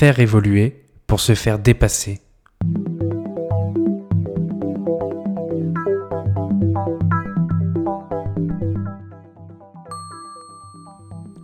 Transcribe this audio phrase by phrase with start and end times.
[0.00, 2.22] Faire évoluer pour se faire dépasser.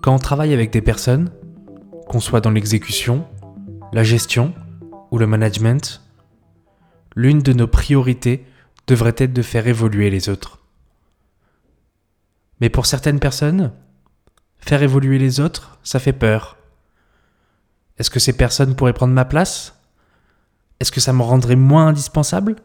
[0.01, 1.31] Quand on travaille avec des personnes,
[2.09, 3.27] qu'on soit dans l'exécution,
[3.93, 4.55] la gestion
[5.11, 6.01] ou le management,
[7.15, 8.47] l'une de nos priorités
[8.87, 10.61] devrait être de faire évoluer les autres.
[12.63, 13.75] Mais pour certaines personnes,
[14.57, 16.56] faire évoluer les autres, ça fait peur.
[17.99, 19.75] Est-ce que ces personnes pourraient prendre ma place?
[20.81, 22.57] Est-ce que ça me rendrait moins indispensable?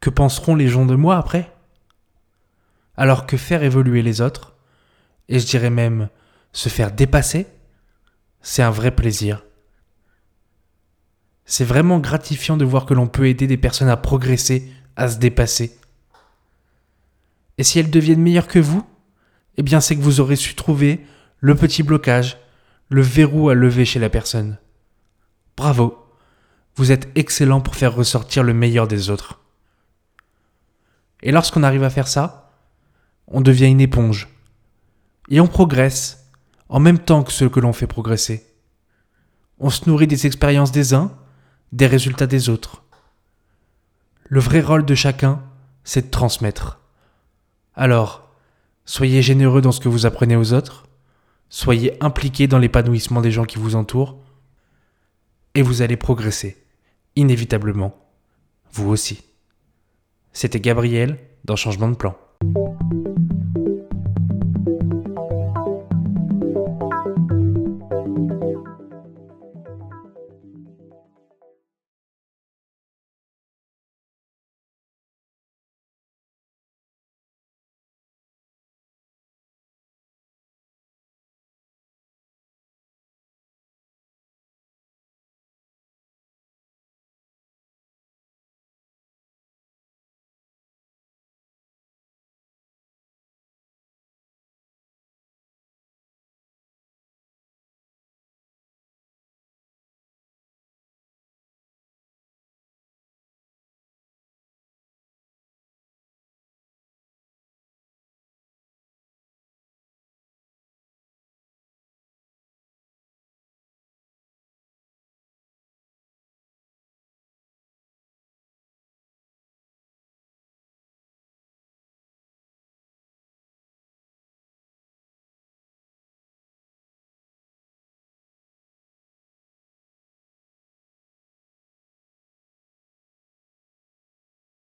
[0.00, 1.52] Que penseront les gens de moi après?
[2.96, 4.54] Alors que faire évoluer les autres,
[5.28, 6.08] et je dirais même
[6.52, 7.46] se faire dépasser,
[8.42, 9.44] c'est un vrai plaisir.
[11.44, 15.18] C'est vraiment gratifiant de voir que l'on peut aider des personnes à progresser, à se
[15.18, 15.78] dépasser.
[17.58, 18.86] Et si elles deviennent meilleures que vous,
[19.56, 21.04] eh bien c'est que vous aurez su trouver
[21.38, 22.38] le petit blocage,
[22.90, 24.58] le verrou à lever chez la personne.
[25.56, 25.96] Bravo,
[26.74, 29.40] vous êtes excellent pour faire ressortir le meilleur des autres.
[31.22, 32.50] Et lorsqu'on arrive à faire ça,
[33.28, 34.28] on devient une éponge.
[35.28, 36.32] Et on progresse
[36.68, 38.44] en même temps que ce que l'on fait progresser.
[39.60, 41.16] On se nourrit des expériences des uns,
[41.72, 42.82] des résultats des autres.
[44.24, 45.42] Le vrai rôle de chacun,
[45.84, 46.80] c'est de transmettre.
[47.74, 48.28] Alors,
[48.84, 50.89] soyez généreux dans ce que vous apprenez aux autres,
[51.50, 54.16] soyez impliqués dans l'épanouissement des gens qui vous entourent,
[55.54, 56.64] et vous allez progresser,
[57.16, 57.94] inévitablement,
[58.72, 59.22] vous aussi.
[60.32, 62.16] C'était Gabriel dans Changement de plan.